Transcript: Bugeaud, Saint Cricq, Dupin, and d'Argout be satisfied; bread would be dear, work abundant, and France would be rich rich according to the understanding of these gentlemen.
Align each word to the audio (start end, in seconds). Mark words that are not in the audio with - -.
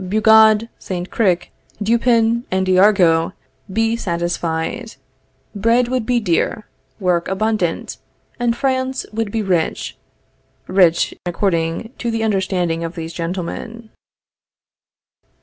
Bugeaud, 0.03 0.67
Saint 0.79 1.11
Cricq, 1.11 1.49
Dupin, 1.79 2.43
and 2.49 2.65
d'Argout 2.65 3.33
be 3.71 3.95
satisfied; 3.95 4.95
bread 5.53 5.89
would 5.89 6.07
be 6.07 6.19
dear, 6.19 6.65
work 6.99 7.27
abundant, 7.27 7.97
and 8.39 8.57
France 8.57 9.05
would 9.13 9.31
be 9.31 9.43
rich 9.43 9.95
rich 10.65 11.13
according 11.23 11.93
to 11.99 12.09
the 12.09 12.23
understanding 12.23 12.83
of 12.83 12.95
these 12.95 13.13
gentlemen. 13.13 13.91